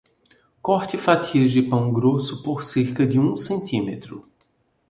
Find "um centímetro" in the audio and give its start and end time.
3.19-4.27